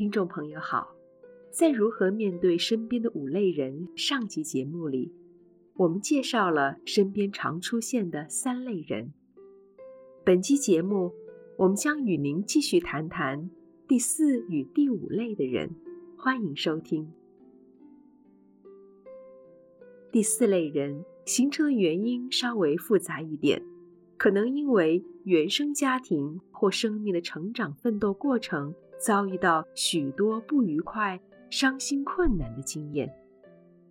[0.00, 0.96] 听众朋友好，
[1.50, 5.12] 在如何面对身边的五类人上集节目里，
[5.74, 9.12] 我们介绍了身边常出现的三类人。
[10.24, 11.12] 本期节目，
[11.58, 13.50] 我们将与您继续谈谈
[13.86, 15.68] 第四与第五类的人。
[16.16, 17.12] 欢迎收听。
[20.10, 23.62] 第四类人形成的原因稍微复杂一点，
[24.16, 28.74] 可能因为原生家庭或生命的成长奋斗过程。
[29.00, 31.18] 遭遇到许多不愉快、
[31.48, 33.10] 伤心、困难的经验，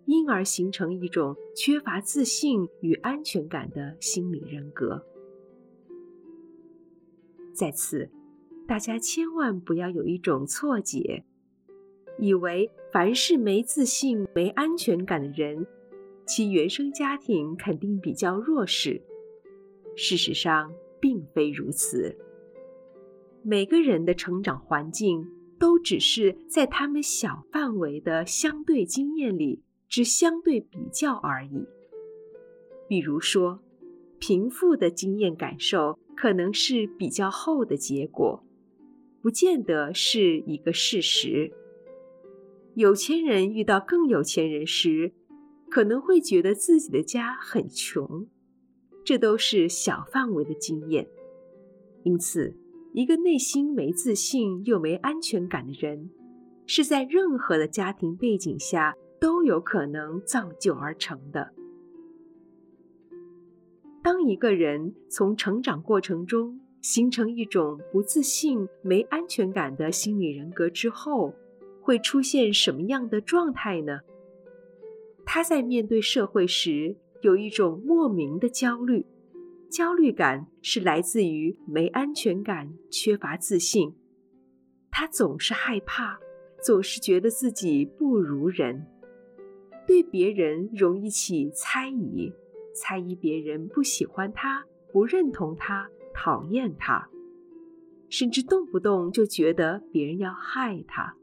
[0.06, 5.04] 因而形成一种缺乏自信与安全感的心理人格。
[7.52, 8.08] 在此，
[8.68, 11.24] 大家千万不要有一种错觉，
[12.18, 15.66] 以为凡是没自信、没安全感的人，
[16.24, 19.02] 其原生家庭肯定比较弱势。
[19.96, 22.16] 事实上，并非如此。
[23.42, 25.26] 每个人的成长环境
[25.58, 31.66] 都只是在他们小范围的相对经验里之相对比较而已。
[32.88, 33.60] 比如说，
[34.18, 38.44] 贫富的经验感受可能是比较后的结果，
[39.22, 41.52] 不见得是一个事实。
[42.74, 45.12] 有钱人遇到更有钱人时，
[45.70, 48.26] 可能会觉得自己的家很穷，
[49.04, 51.08] 这都是小范围的经验。
[52.02, 52.56] 因此，
[52.92, 56.10] 一个内心没自信又没安全感的人，
[56.66, 61.52] 是在任何的家庭背景下都有可能造就而成的。
[64.02, 71.34] 当一个人从成长过程中形成一种不自信、没安全感的心理人格之后，
[71.80, 74.00] 会出现什么样的状态呢？
[75.24, 79.06] 他在面对社会时，有一种莫名的焦虑。
[79.70, 83.94] 焦虑感是来自于没安全感、缺乏自信。
[84.90, 86.18] 他总是害怕，
[86.60, 88.84] 总是觉得自己不如人，
[89.86, 92.32] 对别人容易起猜疑，
[92.74, 97.08] 猜疑别人不喜欢他、不认同他、讨厌他，
[98.08, 101.14] 甚至动不动就觉得别人要害他。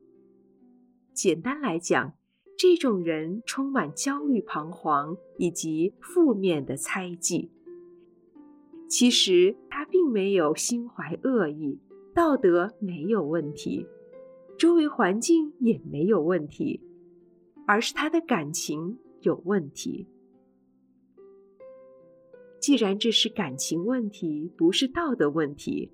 [1.13, 2.13] 简单来讲，
[2.57, 7.51] 这种人充满焦虑、彷徨以及负面的猜忌。
[8.87, 11.79] 其实他并没有心怀恶意，
[12.13, 13.85] 道德没有问题，
[14.57, 16.81] 周围环境也没有问题，
[17.67, 20.07] 而是他的感情有问题。
[22.59, 25.91] 既然这是感情问题，不是道德问题，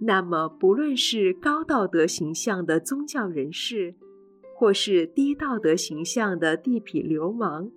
[0.00, 3.94] 那么不论是高道德形象的宗教人士，
[4.54, 7.70] 或是低道德形象的地痞流氓，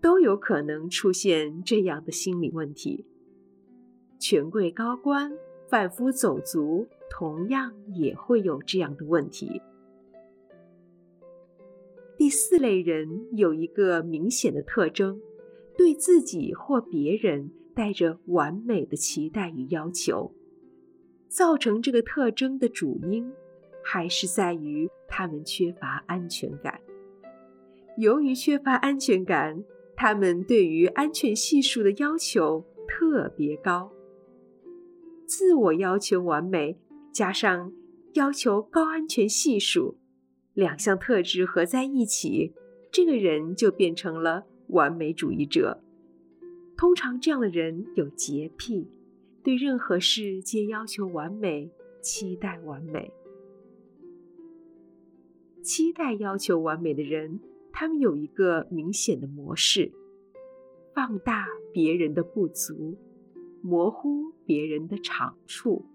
[0.00, 3.04] 都有可能出现这样的心理问题。
[4.22, 5.36] 权贵高官、
[5.68, 9.60] 贩夫走卒，同样也会有这样的问题。
[12.16, 15.20] 第四类人有一个明显的特征，
[15.76, 20.32] 对自己或别人带着完美的期待与要求。
[21.26, 23.32] 造成这个特征的主因，
[23.82, 26.80] 还是在于他们缺乏安全感。
[27.98, 29.64] 由于缺乏安全感，
[29.96, 33.90] 他们对于安全系数的要求特别高。
[35.34, 36.78] 自我要求完美，
[37.10, 37.72] 加上
[38.12, 39.96] 要求高安全系数，
[40.52, 42.52] 两项特质合在一起，
[42.90, 45.82] 这个人就变成了完美主义者。
[46.76, 48.86] 通常这样的人有洁癖，
[49.42, 51.72] 对任何事皆要求完美，
[52.02, 53.10] 期待完美。
[55.62, 57.40] 期待要求完美的人，
[57.72, 59.92] 他们有一个明显的模式：
[60.94, 62.98] 放大别人的不足。
[63.62, 65.86] 模糊别人的长处，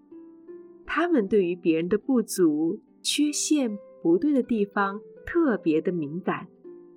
[0.86, 6.48] 他们对于别人的不足、缺陷、不对的地方特别的敏感，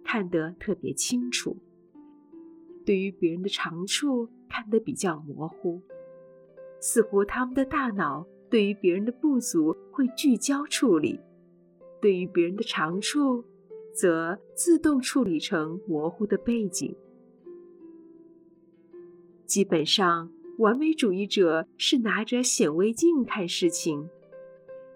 [0.01, 1.57] 看得特别清楚；
[2.85, 5.81] 对于别人的长处看得比较模糊，
[6.79, 11.19] 似乎他们的大脑对于别人的不足会聚焦处理，
[12.01, 13.43] 对于别人的长处
[13.93, 16.95] 则自动处理成模糊的背景。
[19.45, 20.31] 基本上。
[20.61, 24.07] 完美主义者是拿着显微镜看事情，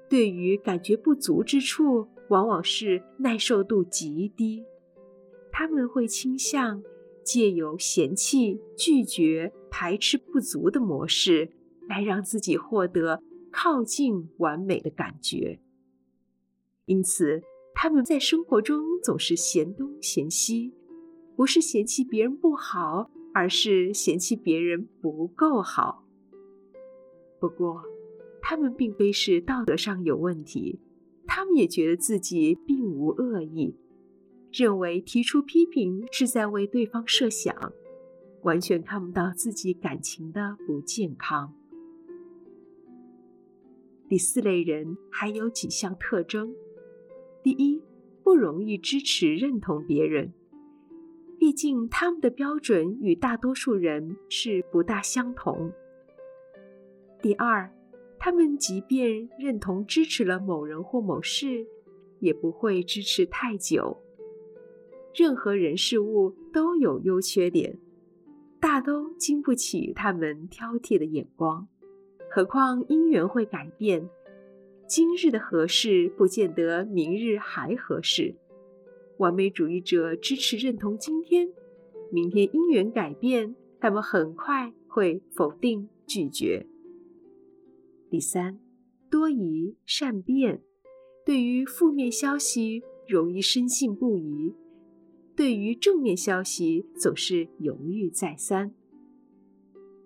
[0.08, 4.64] 对于感觉不足之处，往往是耐受度极低。
[5.52, 6.84] 他们会倾向
[7.24, 11.50] 借由嫌弃、拒绝、排斥不足的模式，
[11.90, 15.60] 来让自己获得靠近完美的感觉。
[16.86, 17.42] 因此，
[17.74, 20.76] 他们在生活中总是嫌东嫌西，
[21.36, 23.10] 不是嫌弃别人不好。
[23.36, 26.06] 而是嫌弃别人不够好。
[27.38, 27.84] 不过，
[28.42, 30.80] 他们并非是道德上有问题，
[31.28, 33.76] 他们也觉得自己并无恶意，
[34.54, 37.74] 认为提出批评是在为对方设想，
[38.44, 41.54] 完全看不到自己感情的不健康。
[44.08, 46.56] 第四类人还有几项特征：
[47.44, 47.82] 第一，
[48.24, 50.32] 不容易支持认同别人，
[51.46, 55.72] 毕竟他们的标准与大多数人是不大相同；
[57.22, 57.72] 第二，
[58.18, 61.68] 他们即便认同支持了某人或某事，
[62.18, 63.96] 也不会支持太久。
[65.14, 67.78] 任何人事物都有优缺点，
[68.60, 71.68] 大都经不起他们挑剔的眼光。
[72.28, 74.10] 何况因缘会改变，
[74.88, 78.34] 今日的合适不见得明日还合适。
[79.18, 81.50] 完美主义者支持认同今天，
[82.12, 86.66] 明天因缘改变，他们很快会否定拒绝。
[88.10, 88.60] 第三，
[89.10, 90.62] 多疑善辩，
[91.26, 94.54] 对于负面消息容易深信不疑，
[95.36, 98.74] 对于正面消息总是犹豫再三。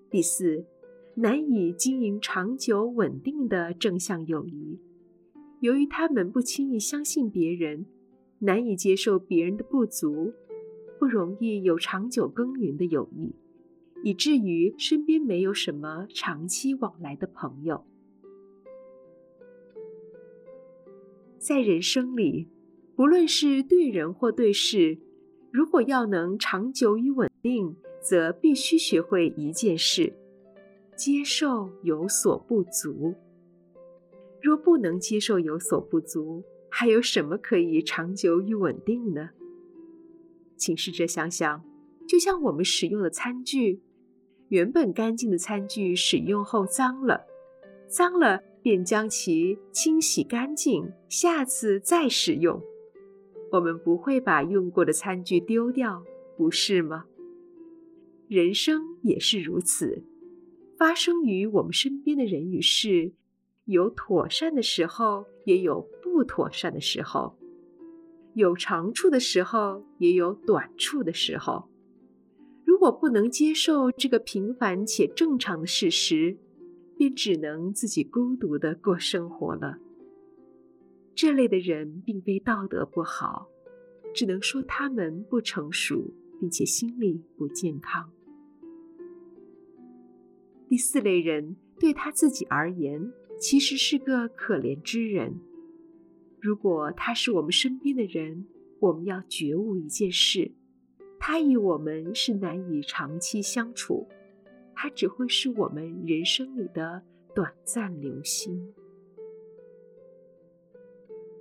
[0.09, 0.65] 第四。
[1.15, 4.79] 难以经营长久稳定的正向友谊，
[5.59, 7.85] 由于他们不轻易相信别人，
[8.39, 10.33] 难以接受别人的不足，
[10.97, 13.35] 不容易有长久耕耘的友谊，
[14.03, 17.85] 以至于身边没有什么长期往来的朋友。
[21.37, 22.47] 在人生里，
[22.95, 24.97] 不论是对人或对事，
[25.51, 30.13] 如果要能长久与稳定，则必须学会一件事。
[30.95, 33.15] 接受有所不足。
[34.41, 39.31] 若不能接受有所不足，还有什么可以长久与稳定呢？
[40.55, 41.63] 请试着想想，
[42.07, 43.81] 就像我们使用的餐具，
[44.49, 47.25] 原本干净的餐具使用后脏了，
[47.87, 52.61] 脏了便将其清洗干净，下次再使用。
[53.51, 56.03] 我们不会把用过的餐具丢掉，
[56.37, 57.05] 不是吗？
[58.27, 60.03] 人生也是如此。
[60.77, 63.11] 发生于我们身边的人与事，
[63.65, 65.81] 有妥善的时候，也有
[66.19, 67.33] 不妥善的时候；
[68.33, 71.69] 有长处的时候，也有短处的时候。
[72.65, 76.37] 如果不能接受这个平凡且正常的事实，
[76.97, 79.77] 便只能自己孤独地过生活了。
[81.15, 83.47] 这类的人并非道德不好，
[84.13, 88.11] 只能说他们不成熟，并且心理不健康。
[90.67, 95.39] 第四类人对他自己而言，其实是个可怜之人。
[96.41, 98.45] 如果他是我们身边的人，
[98.79, 100.51] 我们要觉悟一件事：
[101.19, 104.07] 他与我们是难以长期相处，
[104.73, 107.03] 他只会是我们人生里的
[107.35, 108.73] 短暂流星。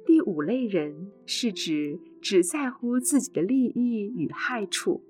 [0.04, 5.04] 第五类人是指只在乎自己的利益与害处，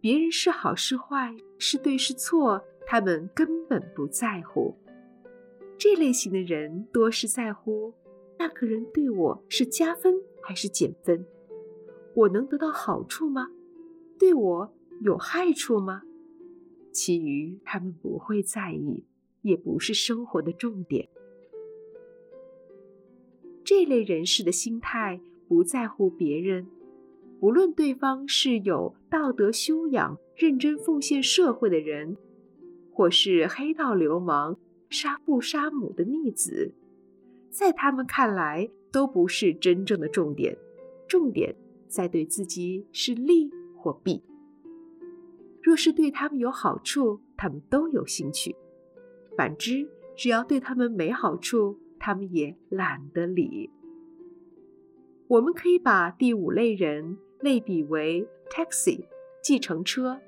[0.00, 2.64] 别人是好是坏，是对是错。
[2.86, 4.76] 他们根本不在乎。
[5.78, 7.92] 这类型的人多是在乎
[8.38, 11.26] 那个人对我是加分还是减分，
[12.14, 13.48] 我能得到好处吗？
[14.18, 16.02] 对我有害处吗？
[16.92, 19.04] 其余他们不会在意，
[19.42, 21.08] 也不是生活的重点。
[23.64, 26.66] 这类人士的心态不在乎别人，
[27.40, 32.16] 不论对方是有道德修养、认真奉献社会的人。
[32.96, 34.56] 或是黑道流氓、
[34.88, 36.72] 杀父杀母的逆子，
[37.54, 40.58] 在他们看来都不是真正的重点。
[41.06, 41.54] 重点
[41.86, 44.24] 在对自己是利或弊。
[45.62, 48.56] 若是对他们有好处，他们都有兴趣；
[49.36, 53.70] 反之，只要对他们没好处，他们也懒得理。
[55.28, 59.06] 我们可以把第五类人类比为 taxi
[59.40, 60.20] 计程车。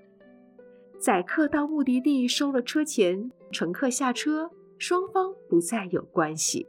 [1.01, 6.69] 载客到目的地，收了车钱，乘客下车，双方不再有关系。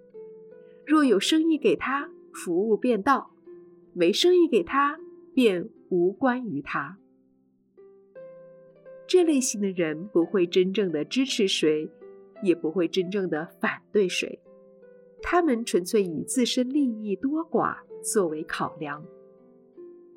[0.88, 3.30] 若有生意给他，服务便到；
[3.94, 4.98] 没生意给他，
[5.34, 6.98] 便无关于他。
[9.06, 11.92] 这类型的人不会真正的支持谁，
[12.42, 14.40] 也不会真正的反对谁，
[15.22, 19.06] 他们纯粹以自身利益多寡作为考量。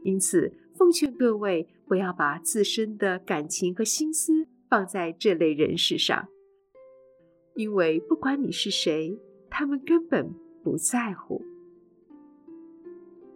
[0.04, 6.28] 因此，奉劝各位不要把自身的感情和心思放在这类人士上，
[7.56, 9.18] 因为不管你是谁，
[9.50, 10.32] 他们根本
[10.70, 11.42] 不在乎。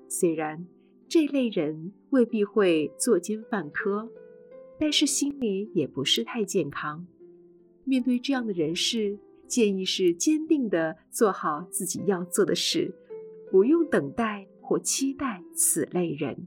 [0.06, 0.64] 虽然
[1.08, 4.08] 这类人未必会作奸犯科，
[4.78, 7.04] 但是心里也不是太健康。
[7.82, 12.94] 面对这样的人士，建议是坚定地做好自己要做的事，
[13.50, 16.46] 不用等待或期待此类人。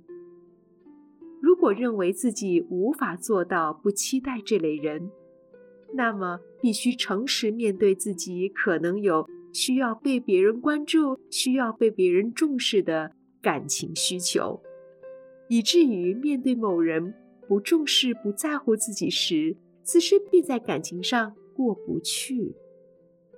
[1.42, 5.12] 如果认为自己无法做到不期待这类人，
[5.94, 9.28] 那么必须诚实面对自己可能有
[9.58, 14.62] 需要被别人关注、需要被别人重视的感情需求，
[15.50, 17.16] 以至于面对某人
[17.48, 22.54] 不重视、不在乎自己时，自身便在感情上过不去。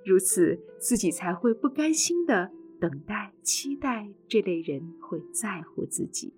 [0.04, 6.34] 如此，自己才会不甘心的等待、期待这类人会在乎自己。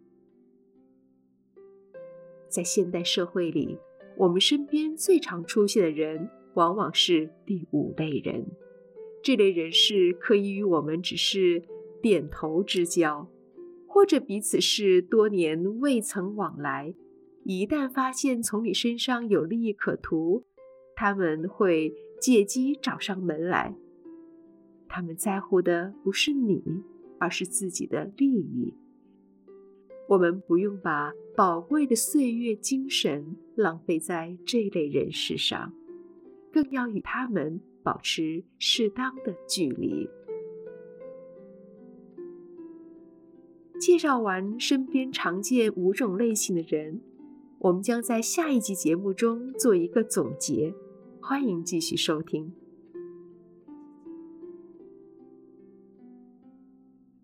[2.48, 3.76] 在现代社会里，
[4.16, 8.46] 我们身边最常出现的人，往往是第五类人。
[9.22, 11.62] 这类人士可以与我们只是
[12.02, 13.28] 点头之交，
[13.86, 16.94] 或者彼此是多年未曾往来。
[17.44, 20.44] 一旦发现从你身上有利益可图，
[20.94, 23.74] 他们会借机找上门来。
[24.88, 26.62] 他们在乎的不是你，
[27.18, 28.74] 而是自己的利益。
[30.08, 35.72] 我们不用把宝贵的岁月、精神浪费在这类人士上，
[36.52, 40.08] 更要与他们保持适当的距离。
[43.80, 47.00] 介绍完身边常见五种类型的人，
[47.58, 50.72] 我们将在下一集节目中做一个总结，
[51.20, 52.52] 欢迎继续收听。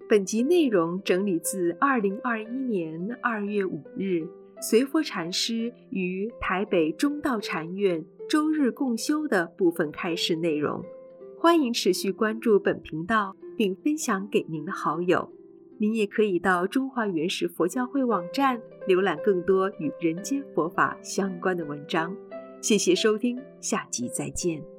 [0.08, 4.26] 本集内容整理自二零二一年二月五日
[4.58, 10.84] 随佛禅师于台北中道禅院周日共修的部分开示内容。
[11.38, 15.32] 欢迎持续关注本频道，并分享给您的好友。
[15.78, 22.14] 您也可以到中华原始佛教会网站浏览更多与人间佛法相关的文章。
[22.60, 24.77] 谢谢收听，下集再见。